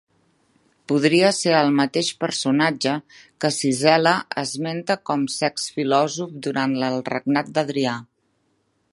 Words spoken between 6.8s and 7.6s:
el regnat